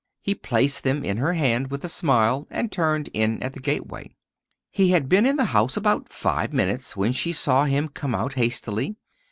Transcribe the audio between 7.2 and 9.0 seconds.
saw him come out hastily.